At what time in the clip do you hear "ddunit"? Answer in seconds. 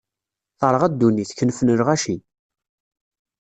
0.91-1.31